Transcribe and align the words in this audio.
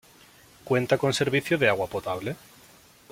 Cuenta 0.63 0.97
con 0.97 1.13
servicio 1.13 1.59
de 1.59 1.69
agua 1.69 1.85
potable. 1.85 2.35